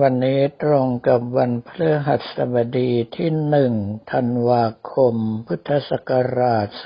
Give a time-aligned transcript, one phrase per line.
[0.00, 3.72] วันนี้ตรงกับวันพฤหัสบดีที่หนึ่ง
[4.12, 5.14] ธันวาคม
[5.46, 6.84] พุทธศักราช 2565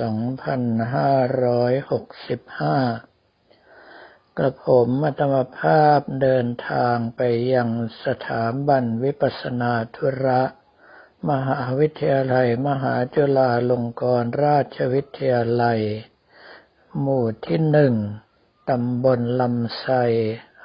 [4.39, 7.21] กระผมอัตมภาพเดินทางไป
[7.55, 7.69] ยัง
[8.05, 10.43] สถาบันวิปัสนาธุระ
[11.31, 15.81] มหาวิทยาลัยมหาจุฬาลงกรณราชวิทยาลัย
[17.01, 17.95] หมู่ที่หนึ่ง
[18.71, 19.95] ตำบลลำไทร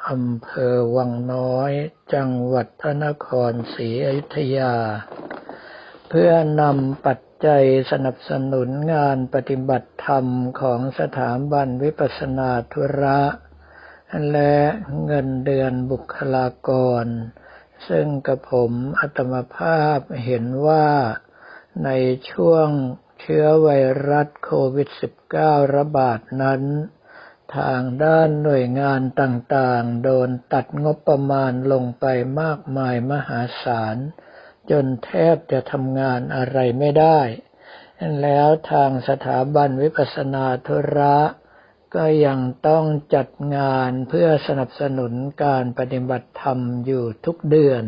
[0.07, 1.71] อำเภอวังน้อย
[2.13, 4.75] จังหวัดพระนครศรีอยุธยา
[6.09, 6.31] เพื่อ
[6.61, 10.25] นำปัจจัยสนับสนุนงานปฏิบัติธรรม
[10.61, 13.21] ของสถาบันวิปัสนาธุระ
[14.31, 14.57] และ
[15.05, 16.69] เงินเดือนบุคลาก
[17.03, 17.05] ร
[17.87, 20.87] ซึ่งกระผมอัตมภาพเห็นว่า
[21.83, 21.89] ใน
[22.31, 22.67] ช่วง
[23.19, 23.69] เชื้อไว
[24.09, 24.89] รัสโควิด
[25.31, 26.61] -19 ระบาดนั้น
[27.57, 32.05] ทางด้านหน่วยงานต่างๆ โดนตัดงบประมาณลงไป
[32.41, 33.97] มากมายมหาศาล
[34.71, 37.19] จนแทบจะทำงานอะไรไม่ได้
[38.21, 41.17] แล้วทางสถาบันวิปัสนาธุระ
[41.95, 47.83] ก็ยังต้องจัดงานเพื่อสนับสนุนการปฏิบัติธรรมอยู่ทุกเดือน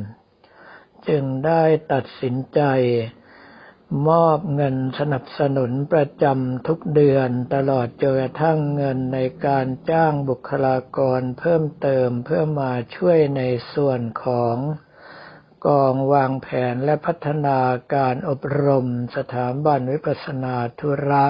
[1.08, 2.62] จึงได้ตัดสินใจ
[4.08, 13.42] มอบเงินสนับสนุนประจำทุกเดือนตลอดจนกระทั่งเงินในการจ้างบุคลากรเพิ่มเติมเพื่อมาช่วยใน
[13.74, 14.56] ส่วนของ
[15.68, 17.60] กองวางแผนและพัฒนา
[17.94, 21.28] การอบรมสถาบันวิปัสนาธุระ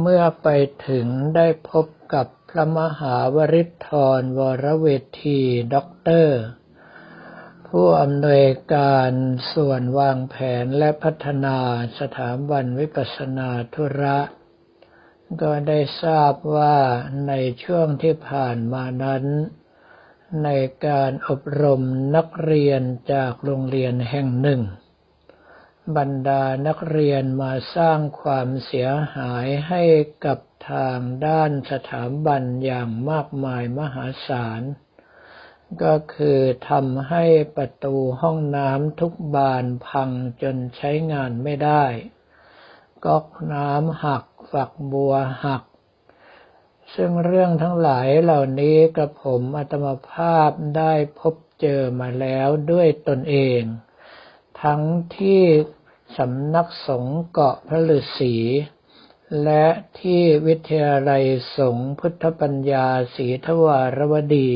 [0.00, 0.48] เมื่อไป
[0.88, 4.86] ถึงได้พบกับพระมหาวริทธรวรเว
[5.22, 5.40] ที
[5.74, 6.38] ด็อกเตอร์
[7.76, 9.12] ผู้อำนวยการ
[9.52, 11.58] ส่วนวางแผนและพัฒนา
[11.98, 14.18] สถาบันวิปัสนาธุระ
[15.42, 16.78] ก็ได้ทราบว่า
[17.28, 17.32] ใน
[17.64, 19.24] ช่วงที่ผ่านมานั้น
[20.44, 20.48] ใน
[20.86, 21.82] การอบรม
[22.16, 24.60] นักเรียนจากโรงเรียนแห่งหนึ่ง
[25.96, 29.82] บรรดานักเรียนมาสร้างความเสียหายให้
[30.24, 30.38] กับ
[30.70, 34.62] ทางด้านสถาบันอย่างมากมายมหาศาล
[35.82, 36.38] ก็คือ
[36.68, 37.24] ทำให้
[37.56, 40.10] ประตูห้องน้ำทุกบานพัง
[40.42, 41.84] จนใช้งานไม่ได้
[43.04, 45.62] ก๊อกน้ำหักฝักบัวหัก
[46.94, 53.62] ซึ่งเรื่องทั้งหลายเหล่านี้กระผมอัตมภาพได้พบเจอมาแล้วด้วยตนเอง
[54.62, 54.82] ทั้ง
[55.16, 55.42] ที่
[56.18, 58.34] สำนักสงฆ์เกาะพระฤาษี
[59.44, 59.66] และ
[60.00, 61.24] ที่วิทยาลัย
[61.56, 64.50] สงฆ์พุทธปัญญาศรีทวารวดี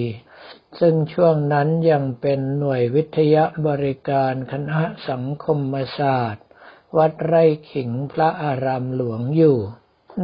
[0.79, 6.45] ซึ่งช่วงนั้นยังเป็นหน่วยวิทยาบริการคณะสังคมศาสตร์
[6.97, 9.59] วัดไร่ขิงพระอารามหลวงอยู่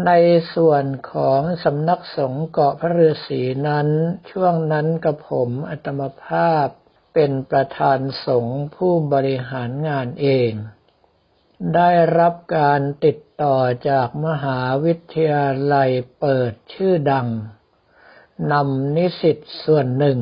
[0.07, 0.13] ใน
[0.55, 3.89] ส่วนของสำนักสงฆ์เกาะพระฤาษีนั้น
[4.31, 6.67] ช่วงนั้นกับผมอัตมภาพ
[7.15, 10.53] เป็นประธานสงฆ์ผู้บริหารงานเอง
[11.75, 13.57] ได้รับการติดต่อ
[13.89, 17.29] จากมหาวิทยาลัยเปิดชื่อดัง
[18.51, 20.19] นำนิสิตส่วนหนึ่ง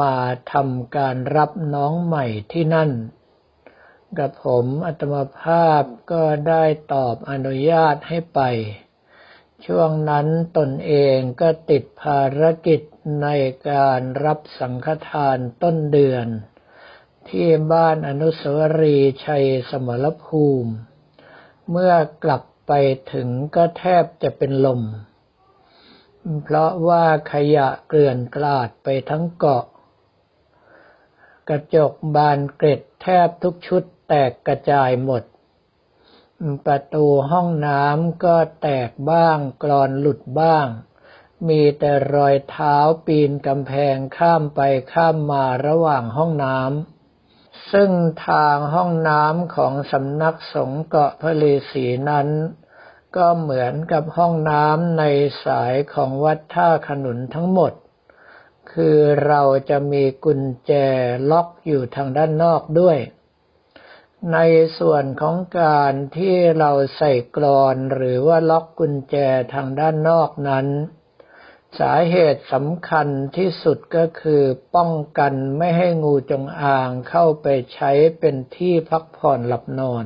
[0.00, 0.16] มา
[0.52, 2.90] ทำการรับน้องใหม่ที่นั่น
[4.18, 8.40] กับผมอัตมภาพก็ได้ตอบอนุญาตให้ไป
[9.66, 12.80] ช่วงนั้นตนเองก็ติดภารกิจ
[13.22, 13.28] ใน
[13.70, 16.26] การรับสังฆทานต้นเดือน
[17.28, 20.72] ที่บ้านอนุสาวรีย์ชัยสมรภูมิ
[21.70, 21.94] เมื่อ
[22.24, 22.72] กลับไป
[23.12, 24.82] ถึงก็แทบจะเป็นลม
[26.42, 29.64] เพราะว่าขยะเกลื่อนกลาดไปทั้งเกาะ
[31.48, 35.22] กระจกบานเกร็ดแทบทุกชุดแตกกระจายหมด
[36.66, 40.66] ประตูห้องน้ำก็แตกบ้างกรอนหลุดบ้าง
[41.48, 42.76] มีแต่รอยเท้า
[43.06, 44.60] ปีนกำแพงข้ามไป
[44.92, 47.90] ข้ามมาระหว่างห้องน้ำซึ่ง
[48.28, 52.28] ทางห้องน้ำของสำนักสงฆ์เกาะพระฤาษีนั้น
[53.16, 55.04] ก็เหมือนกับห้องน้ำใน
[55.44, 57.72] สายของวัดท่าขนุนทั้งหมด
[58.72, 60.72] คือเราจะมีกุญแจ
[61.30, 62.98] ล็อกอยู่ทางด้านนอกด้วย
[64.32, 64.38] ใน
[64.78, 69.16] ส่วนของการที่เราใส่กรอนหรือว่าล็อกกุญแจ
[69.54, 70.66] ทางด้านนอกนั้น
[71.78, 74.42] สาเหตุสำคัญที่สุดก็คือ
[74.76, 80.04] ป้องกันไม่ให้งูจงอางเข้าไปใช้เป็นที่พักผ่อนหลับนอน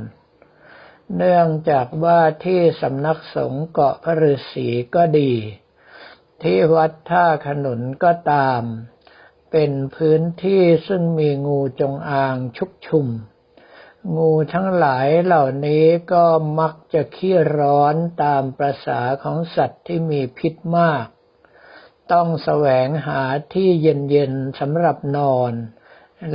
[1.17, 5.33] เนื่องจากว่าที่สำนักสงฆ์เกาะพระฤาษีก็ดี
[6.43, 8.63] ที่วัดท่าขนุนก็ตาม
[9.53, 13.07] เป็นพื้นที่ซึ่งมีงูจงอางชุกชุม
[14.17, 16.25] งูทั้งหลายเหล่านี้ก็
[16.61, 21.07] มักจะขี้ร้อนตามประษาของสัตว์ที่มีพิษมาก
[22.13, 23.23] ต้องแสวงหา
[23.55, 25.53] ที่เย็นๆสำหรับนอน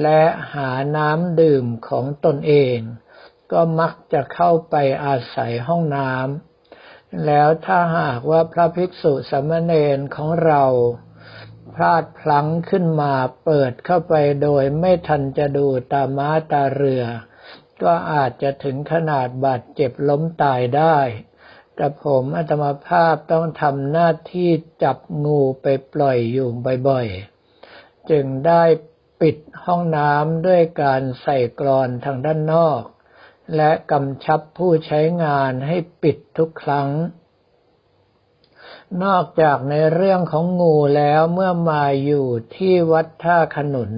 [0.01, 0.21] และ
[0.53, 2.79] หาน้ำดื่มของตนเอง
[3.51, 4.75] ก็มักจะเข้าไป
[5.05, 10.63] อาศัยห้องน้ำแล้วถ้าหากว่าพระภิกษุสมณเณรของเรา
[11.75, 13.13] พลาดพลั้งขึ้นมา
[13.45, 14.13] เปิดเข้าไป
[14.43, 17.03] โดยไม่ทันจะดูตาม้าตาเรือ
[17.83, 20.97] ก็อาจจะถึงขนาดบาดเจ็บล้มตายได้
[21.77, 24.49] กระผมอัตมาภาพต้องทำหน้าที่
[24.83, 26.49] จับงูไปปล่อยอยู่
[26.87, 28.63] บ่อยๆ จึงได้
[29.21, 32.81] ปิดห้องน้ำด้วยการใส่กรอนทางด้านนอก
[33.55, 36.89] และกำชับผู้ใช้งานให้ปิดทุกครั้ง
[39.03, 43.91] นอกจากในเรื่องของงูแล้วเมื่อมาอยู่ที่วัดท่าขนุน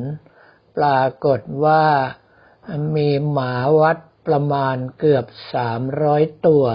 [0.77, 1.85] ปรากฏว่า
[2.95, 6.65] มีหมาวัดประมาณเกือบสามร้อยตัว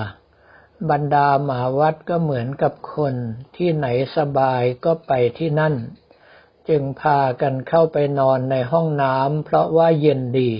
[0.90, 3.14] บรรดาหมาวัดก็เหมือนกับคน
[3.56, 3.86] ที่ไหน
[4.16, 5.74] สบายก็ไปที่นั่น
[6.68, 10.52] จึงพากันเข้าไปนอนในห้องน้ำเพราะว่าเย็นดี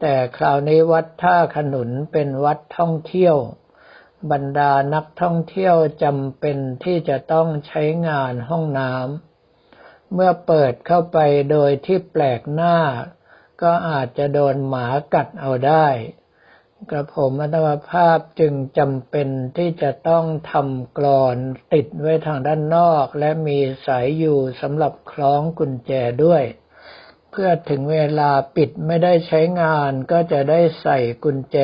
[0.00, 3.36] แต่คราวนี้วัดท่าขนุนเป็นวัดท่องเที่ยว
[4.30, 11.18] บรรดานักท่องเที่ยวจำเป็นที่จะต้องใช้งานห้องน้ำเมื่อเปิดเข้าไป
[11.50, 12.76] โดยที่แปลกหน้า
[13.62, 15.86] ก็อาจจะโดนหมากัดเอาได้
[16.90, 21.36] กระผมอัตมภาพจึงจำเป็นที่จะต้องทำกรอน
[21.72, 25.92] ติดไว้ทางด้านนอก และมีสายอยู่สำหรับคล้องกุญแจ
[26.24, 26.42] ด้วย
[27.34, 31.58] พื่อถึงเวลาปิดไม่ได้ใช้งานก็จะได้ใส่กุญแจ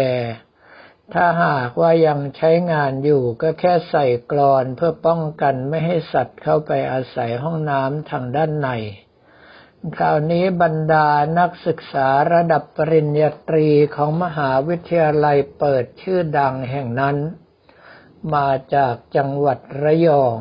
[1.12, 8.68] ถ้าหากว่ายังใช้งานอยู่ก็แค่ใส่กรอนเพื่อป้องกันไม่ให้สัตว์เข้าไปอาศัยห้องน้ำทางด้านใน
[9.96, 11.08] คราวนี้บรรดา
[11.38, 17.16] นักศึกษาระดับปริญญาตรีของมหาวิทยาลัยเปิดชื่อดังแห่งนั้น
[18.34, 20.36] มาจากจังหวัดระยอง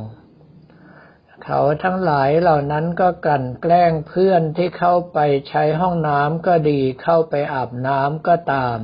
[1.44, 5.20] เขาทั้งหลายเหล่านั้นก็กันแกล้งเพื่อนที่เข้าไป
[5.50, 8.78] ใช้ห้องน้ำก็ดีเข้าไปอาบน้ำก็ตาม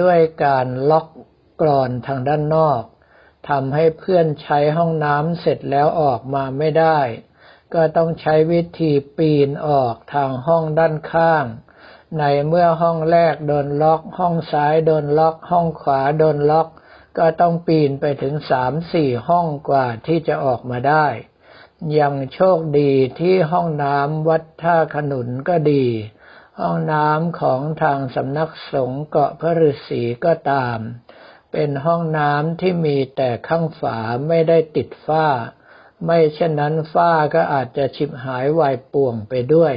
[0.00, 1.06] ด้วยการล็อก
[1.60, 2.82] กรอนทางด้านนอก
[3.48, 7.00] ทำให้เพื่อนใช้ห้องน้ำเสร็จแล้วออกมาไม่ได้
[7.74, 11.44] ก็ต้องใช้วิธีปีนออกทางห้องด้านข้าง
[12.18, 16.68] ในเมื่อห้องแรกโดนล็อก ห้องซ้ายโดนล็อก ห้องขวาโดนล็อก
[17.18, 21.06] ก็ต้องปีนไปถึงสามสี่ห้องกว่าที่จะออกมาได้
[21.98, 25.86] ยังโชคดีที่ห้องน้ำวัดท่าขนุนก็ดี
[26.60, 30.78] ห้องน้ำของทางสำนักสงฆ์เกาะพระฤาษีก็ตาม
[31.52, 33.98] เป็นห้องน้ำที่มีแต่ข้างฝา
[34.28, 35.26] ไม่ได้ติดฝ้า
[36.04, 39.74] ไม่เช่นนั้นฝ้าก็อาจจะฉิบหายวายป่วงไปด้วย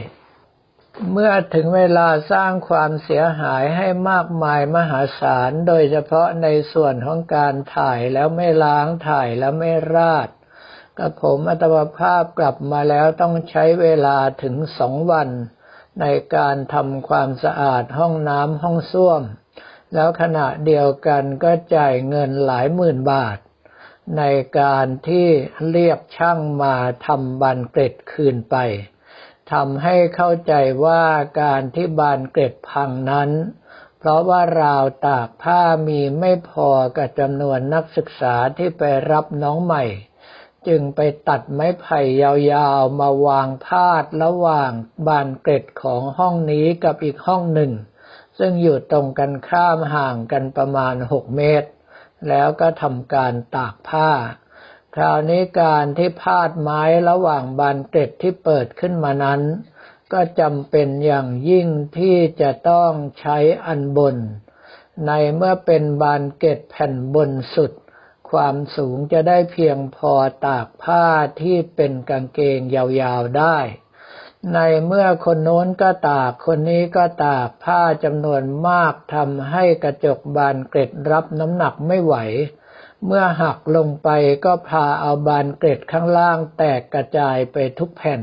[1.12, 10.30] เมื่อถึงเวลาสร้างความเสียหายให้มากมายมหาศาล โดยเฉพาะในส่วนของการถ่ายแล้วไม่ล้างถ่ายแล้วไม่ราด
[10.99, 15.29] กับผมอัตวภาพกลับมาแล้วต้องใช้เวลาถึงสองวัน
[16.01, 16.05] ใน
[16.35, 19.21] การทำความสะอาดห้องน้ำห้องส้วม
[19.93, 23.38] แล้วขณะเดียวกันก็จ่ายเงินหลายหมื่นบาท
[24.17, 24.23] ใน
[24.59, 25.27] การที่
[25.71, 28.55] เรียกช่างมาทำบานเกร็ดคืนไป
[29.51, 30.53] ทำให้เข้าใจ
[30.85, 31.03] ว่า
[31.41, 33.29] การที่บานเกร็ดพังนั้น
[33.99, 39.83] เพราะว่าราวตากผ้ามีไม่พอกับจำนวนนักศึกษาที่ไปรับน้องใหม่
[40.67, 40.99] จึงไป
[41.29, 44.71] ตัดไม้ไผ่ยาวๆ มาวางพาดระหว่าง
[45.07, 47.71] บานเกร็ดของห้องนี้กับอีกห้องหนึ่ง
[48.39, 51.69] ซึ่งอยู่ตรงกันข้ามห่างกันประมาณหกเมตร
[52.27, 54.09] แล้วก็ทำการตากผ้า
[54.95, 59.41] คราวนี้การที่พาดไม้ระหว่างบานเกล็ดที่เปิดขึ้นมานั้น
[60.13, 64.15] ก็จำเป็นอย่างยิ่งที่จะต้องใช้อันบน
[65.07, 67.71] ในเมื่อเป็นบานเกล็ดแผ่นบนสุด
[68.31, 70.13] ความสูงจะได้เพียงพอ
[70.47, 71.05] ตากผ้า
[71.41, 73.57] ที่เป็นกางเกงยาวๆได้
[74.53, 82.15] ในเมื่อคนโน้นก็ตากคนนี้ก็ตากผ้าจำนวนมากทำให้กระจกบานเกล็ดรับน้ำหนักไม่ไหว
[83.05, 84.09] เมื่อหักลงไป
[84.45, 88.21] ก็พาเอาบานเกล็ดข้างล่างแตกกระจายไปทุกแผ่น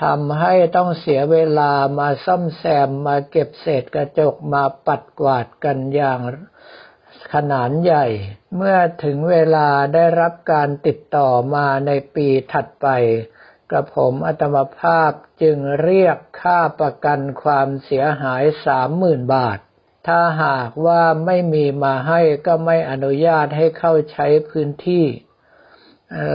[0.00, 6.20] ทำให้ต้องเสียเวลามาซ่อมแซมมาเก็บเศษกระจกมาปัดกวาดกันอย่าง
[7.32, 8.06] ขนาดใหญ่
[8.56, 12.86] เมื่อถึงเวลาได้รับการติดต่อมาในปีถัดไป
[13.70, 15.10] กระผมอัตมภาพ
[15.42, 19.58] จึงเรียกค่าประกันความเสียหายสามหมื่นบาท
[20.06, 25.04] ถ้าหากว่าไม่มีมาให้ก็ไม่อนุญาตให้เข้าใช้พื้นที่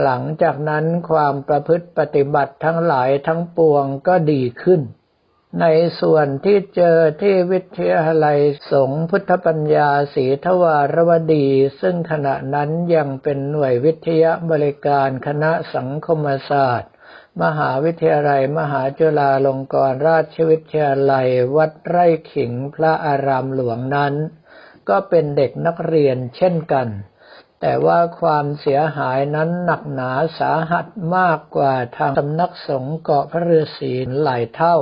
[0.02, 4.80] หลังจากนั้นความประพฤติปฏิบัติทั้งหลายทั้งปวงก็ดีขึ้น
[5.60, 5.66] ใน
[6.00, 8.38] ส่วนที่เจอที่วิทยาลัย
[8.70, 11.48] สงฆ์พุทธปัญญาศรีทวารวดี
[11.80, 16.92] ซึ่งขณะนั้นยังเป็นหน่วยวิทยาบริการคณะสังคมศาสตร์
[17.42, 24.14] มหาวิทยาลัย มหาจุฬาลงกรณราชวิทยาลัย วัดไร่ขิงพระอารามหลวงนั้น
[24.88, 26.88] ก็เป็นเด็กนักเรียนเช่นกัน
[27.60, 30.86] แต่ว่าความเสียหายนั้นหนักหนาสาหัส
[31.16, 34.78] มากกว่าทางสำนักสงฆ์เกาะพระฤาษีหลายเท่า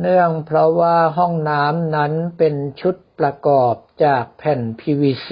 [0.00, 5.30] เนื่องเพราะว่าห้องน้ำนั้นเป็นชุดประกอบจากแผ่น PVC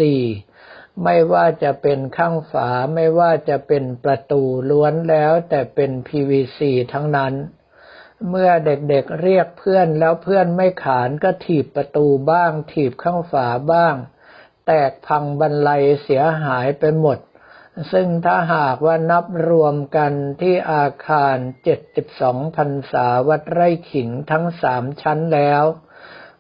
[1.04, 6.58] ไม่ว่าจะเป็นข้างฝาไม่ว่าจะเป็นประตูล้วนแล้วแต่เป็น PVC
[6.92, 7.34] ทั้งนั้น
[8.28, 13.94] เมื่อเด็กๆเรียกเพื่อนแล้วเพื่อนไม่ขานก็ถีบประตูบ้าง ถีบข้างฝาบ้าง
[14.66, 17.18] แตกพังบรรลัยเสียหายไปหมด
[17.92, 21.36] ซึ่งถ้าหากว่านับรวมกันที่อาคาร
[21.96, 25.64] 72พรรษาวัดไร่ขิงทั้งสามชั้นแล้ว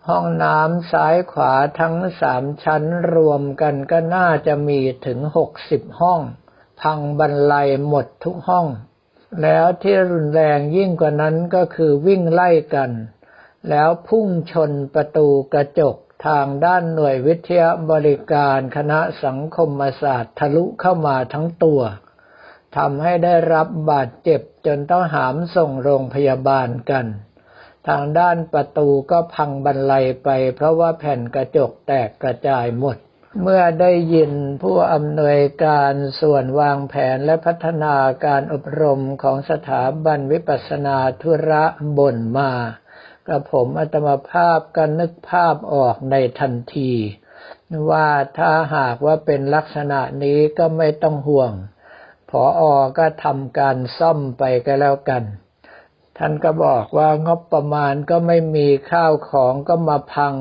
[0.08, 2.82] ห้องน้ำซ้ายขวาทั้งสามชั้น
[3.14, 5.18] รวมกันก็น่าจะมีถึง
[5.60, 6.20] 60 ห้อง
[6.80, 8.66] พังบรรลัยหมดทุกห้อง
[9.42, 12.90] แล้วที่รุนแรงยิ่งกว่านั้นก็คือวิ่งไล่กัน
[13.68, 21.80] แล้วพุ่งชนประตูกระจก ทางด้านหน่วยวิทยาบริการคณะสังคมศาสตร์ทะลุเข้ามาทั้งตัว
[22.76, 27.06] ทำให้ได้รับบาดเจ็บจนต้องหามส่งโรงพยาบาลกัน
[27.88, 32.96] ทางด้านประตูก็พังบรรลัยไปเพราะว่าแผ่นกระจกแตกกระจายหมด
[33.42, 41.64] เมื่อได้ยินผู้อำนวยการส่วนวางแผนและพัฒนาการอบรมของสถาบันวิปัสนาธุระ
[41.98, 42.50] บ่นมา
[43.30, 46.92] กระผมอัตมภาพก็นึกภาพออกในทันที
[47.90, 48.08] ว่า
[48.38, 51.52] ถ้าหากว่าเป็นลักษณะนี้ก็ไม่ต้องห่วง
[52.30, 52.62] พออ
[52.98, 55.22] ก็ทำการซ่อมไปก็แล้วกัน
[56.18, 60.34] ท่านก็บอกว่างบประมาณก็ไม่มีข้าวของก็มาพัง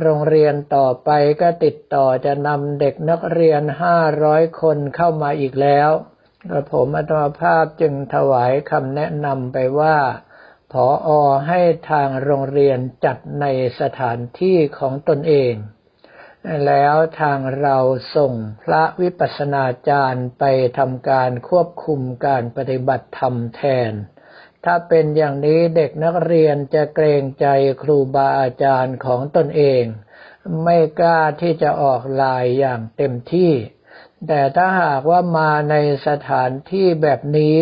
[0.00, 5.90] โรงเรียนต่อไปก็ติดต่อจะนำเด็กนักเรียนห้าร้อยคนเข้ามาอีกแล้ว
[6.50, 9.96] กระผมอัตมภาพจึงถวายคำแนะนำไปว่า
[10.72, 11.60] ผออให้
[11.90, 13.46] ทางโรงเรียนจัดใน
[13.80, 15.54] สถานที่ของตนเอง
[16.66, 17.78] แล้วทางเรา
[18.16, 18.32] ส่ง
[18.64, 20.44] พระวิปัสสนาจารย์ไป
[20.78, 23.92] ทำการควบคุมการปฏิบัติธรรมแทน
[24.64, 27.46] ถ้าเป็นอย่างนี้เด็กนักเรียนจะเกรงใจ
[27.82, 29.84] ครูบาอาจารย์ของตนเอง
[30.64, 33.52] ไม่กล้าที่จะออกลายอย่างเต็มที่
[34.26, 37.58] แต่ถ้าหากว่ามาในสถานที่แบบนี้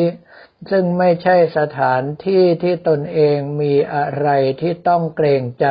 [0.70, 4.28] ซึ่งไม่ใช่สถานที่ที่ตนเองมีอะไร
[4.60, 5.68] ที่ต้องเกรงใจ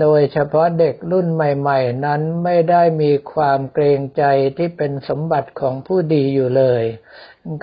[0.00, 4.24] โดยเฉพาะเด็กรุ่นใหม่ๆ นั้นไม่ได้มีความเกรงใจ
[4.56, 6.84] ที่เป็นสมบัติของผู้ดีอยู่เลย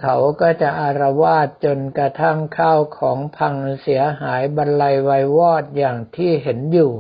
[0.01, 6.93] เขาก็จะอารวาสจนกระทั่งข้าวของพังเสียหายบรรลัยไววอดอย่างที่เห็นอยู่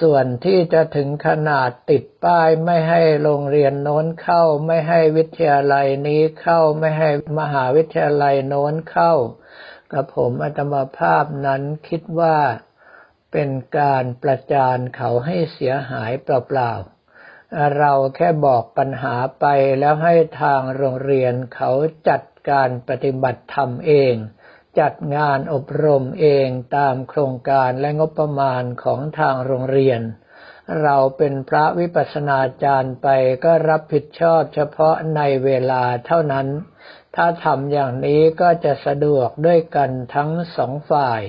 [0.00, 9.12] ส่วนที่จะถึงขนาดติดป้ายไม่ให้โรงเรียนโน้นเข้า ไม่ให้วิทยาลัยนี้เข้าไม่ให้มหาวิทยาลัยโน้นเข้า
[9.92, 12.38] กับผมอัตมาภาพนั้นคิดว่า
[13.32, 19.46] เป็นการประจานเขาให้เสียหายเปล่าๆ เราแค่บอกปัญหาไป
[19.78, 21.70] แล้วให้ทางโรงเรียนเขา
[22.08, 24.14] จัดการปฏิบัติธรรมเอง
[24.78, 30.00] จัดงานอบรมเองตามโครงการและงบประมาณของทางโรงเรียน
[30.82, 33.08] เราเป็นพระวิปัสสนาจารย์ไป
[33.44, 36.46] ก็รับผิดชอบเฉพาะในเวลาเท่านั้น
[37.16, 41.22] ถ้าทำอย่างนี้ก็จะสะดวกด้วยกันทั้งสองฝ่าย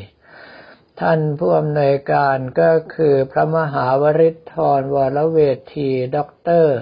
[1.02, 4.38] ท่านผู้อำนวยการก็คือพระมหาวริศ
[4.80, 5.40] รวรเว
[5.76, 6.78] ทีด็อกเตอร์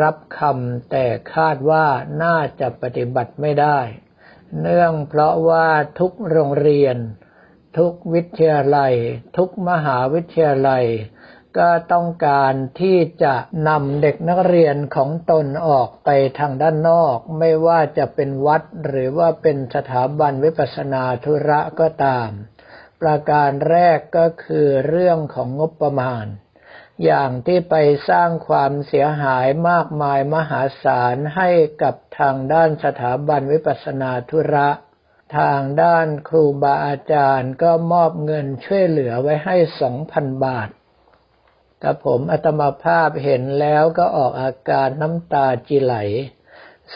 [0.00, 1.86] รับคำแต่คาดว่า
[2.22, 3.78] น่าจะปฏิบัติไม่ได้
[4.60, 6.96] เนื่องเพราะว่าทุกโรงเรียน
[7.78, 8.94] ทุกวิทยาลัย
[9.36, 10.86] ทุกมหาวิทยาลัย
[11.58, 13.34] ก็ต้องการที่จะ
[13.68, 22.28] นำเด็กนักเรียนของตนออกไปทางด้านนอก ไม่ว่าจะเป็นวัดหรือว่าเป็นสถาบันวิปัสนาธุระก็ตาม
[23.00, 26.26] ประการแรกก็คือเรื่องของงบประมาณ
[27.04, 27.74] อย่างที่ไป
[28.08, 31.50] สร้างความเสียหายมากมายมหาศาลให้
[31.82, 34.68] กับทางด้านสถาบันวิปัสนาธุระ
[35.38, 40.68] ทางด้านครูบาอาจารย์ก็มอบเงินช่วยเหลือไว้ให้สองพันบาท
[41.80, 45.94] แต่ผมอัตมาภาพเห็นแล้วก็ออกอาการน้ำตาจีไหล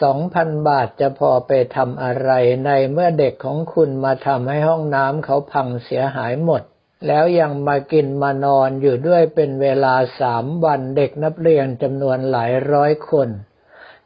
[0.01, 2.31] สองพันบาทจะพอไปทำอะไร
[2.65, 6.61] ในเมื่อเด็กของคุณมาทำให้ห้องน้ำเขาพังเสียหายหมด
[7.07, 13.29] แล้วยังมากินมานอนอยู่ด้วยเป็นเวลาสามวันเด็กนักเรียนจำนวนหลายร้อยคน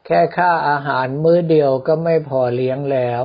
[0.06, 3.22] แค่ค่าอาหารมื้อเดียวก็ไม่พอเลี้ยงแล้ว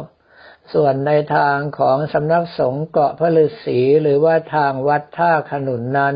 [0.74, 6.16] ส่วนในทางของสำนักสงฆ์เกาะพระฤาษีหรือว่าทางวัดท่าขนุนนั้น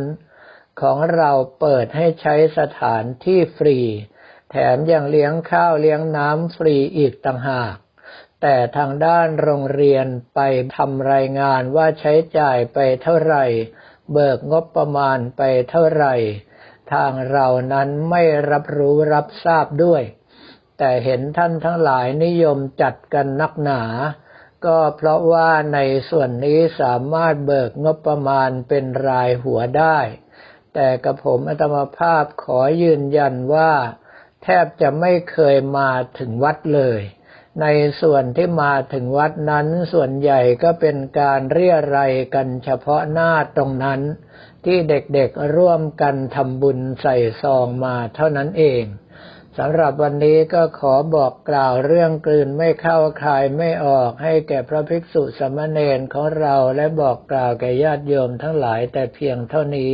[0.82, 3.78] ของเราเปิดให้ใช้สถานที่ฟรี
[4.52, 7.76] แถมยังเลี้ยงข้าวเลี้ยงน้ำฟรีอีกต่างหาก
[8.42, 10.40] แต่ทางด้านโรงเรียนไป
[10.76, 13.46] ทำรายงานว่าใช้จ่ายไปเท่าไหร่
[14.12, 16.16] เบิกงบประมาณไปเท่าไหร่
[16.94, 20.04] ทางเรานั้นไม่รับรู้รับทราบด้วย
[20.78, 23.84] แต่เห็นท่านทั้งหลายนิยมจัดกันนักหนา
[24.66, 30.00] ก็เพราะว่าในส่วนนี้สามารถเบิกงบประมาณเป็นรายหัวได้
[30.74, 33.72] แต่กระผมอัตมภาพขอยืนยันว่า
[34.44, 37.02] แทบจะไม่เคยมาถึงวัดเลย
[37.62, 37.66] ใน
[38.02, 44.02] ส่วนที่มาถึงวัดนั้นส่วนใหญ่ก็เป็นการเรียรายกันเฉพาะหน้าตรงนั้น
[44.66, 48.84] ที่เด็กๆร่วมกันทำบุญใส่ซองมาเท่านั้นเอง
[49.58, 59.94] สำหรับวันนี้ก็ขอบอกกล่าวเรื่องกลืนไม่เข้าคายไม่ออกให้แก่พระภิกษุสมณเณรของเราและบอกกล่าวแก่ญาติโยมทั้งหลายแต่เพียงเท่านี้